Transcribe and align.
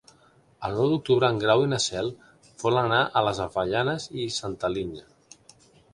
El 0.67 0.71
nou 0.77 0.87
d'octubre 0.93 1.27
en 1.33 1.41
Grau 1.43 1.65
i 1.65 1.67
na 1.73 1.79
Cel 1.83 2.09
volen 2.63 2.89
anar 2.89 3.03
a 3.05 3.23
les 3.29 3.43
Avellanes 3.47 4.11
i 4.25 4.29
Santa 4.39 4.73
Linya. 4.79 5.07